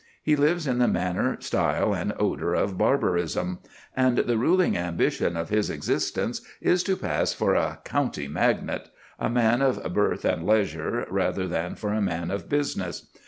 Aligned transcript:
He 0.23 0.35
lives 0.35 0.65
in 0.65 0.79
the 0.79 0.87
manner, 0.87 1.37
style, 1.41 1.93
and 1.93 2.11
odour 2.17 2.55
of 2.55 2.75
Barbarism; 2.75 3.59
and 3.95 4.17
the 4.17 4.35
ruling 4.39 4.75
ambition 4.75 5.37
of 5.37 5.49
his 5.49 5.69
existence 5.69 6.41
is 6.59 6.81
to 6.85 6.97
pass 6.97 7.33
for 7.33 7.53
a 7.53 7.77
"county 7.83 8.27
magnate", 8.27 8.89
a 9.19 9.29
man 9.29 9.61
of 9.61 9.93
birth 9.93 10.25
and 10.25 10.43
leisure, 10.43 11.05
rather 11.07 11.47
than 11.47 11.75
for 11.75 11.93
a 11.93 12.01
man 12.01 12.31
of 12.31 12.49
business. 12.49 13.11